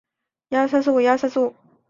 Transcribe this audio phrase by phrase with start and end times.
[0.49, 1.71] 也为轮椅冰壶举行世界锦标赛。